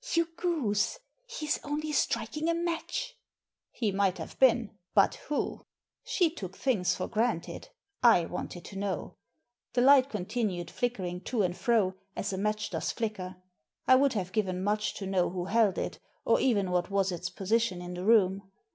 "You 0.15 0.25
goose! 0.35 0.97
He's 1.27 1.59
only 1.63 1.91
striking 1.91 2.49
a 2.49 2.55
match." 2.55 3.15
He 3.69 3.91
might 3.91 4.17
have 4.17 4.39
been, 4.39 4.71
but 4.95 5.13
who? 5.27 5.67
She 6.03 6.31
took 6.31 6.57
things 6.57 6.95
for 6.95 7.07
granted. 7.07 7.69
I 8.01 8.25
wanted 8.25 8.65
to 8.65 8.79
know. 8.79 9.17
The 9.73 9.81
light 9.81 10.09
con 10.09 10.25
tinued 10.25 10.71
flickering 10.71 11.21
to 11.25 11.43
and 11.43 11.55
fro, 11.55 11.93
as 12.15 12.33
a 12.33 12.39
match 12.39 12.71
does 12.71 12.91
flicker. 12.91 13.35
I 13.87 13.93
would 13.95 14.13
have 14.13 14.31
given 14.31 14.63
much 14.63 14.95
to 14.95 15.05
know 15.05 15.29
who 15.29 15.45
held 15.45 15.77
it, 15.77 15.99
or 16.25 16.39
even 16.39 16.71
what 16.71 16.89
was 16.89 17.11
its 17.11 17.29
position 17.29 17.79
in 17.79 17.93
the 17.93 18.03
room. 18.03 18.49